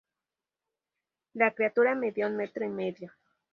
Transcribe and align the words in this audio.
La 1.33 1.53
criatura 1.53 1.93
medía 1.93 2.25
un 2.25 2.35
metro 2.35 2.65
y 2.65 2.69
medio. 2.69 3.11